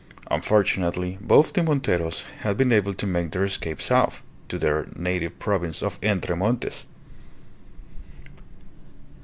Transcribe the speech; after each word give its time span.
Unfortunately, 0.31 1.19
both 1.21 1.53
the 1.53 1.61
Monteros 1.61 2.23
had 2.39 2.57
been 2.57 2.71
able 2.71 2.95
to 2.95 3.05
make 3.05 3.29
their 3.29 3.43
escape 3.45 3.79
south, 3.79 4.23
to 4.49 4.57
their 4.57 4.87
native 4.95 5.37
province 5.37 5.83
of 5.83 5.99
Entre 6.03 6.35
Montes. 6.35 6.87